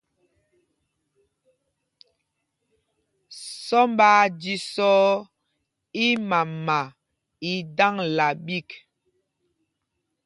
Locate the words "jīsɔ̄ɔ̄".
4.41-5.25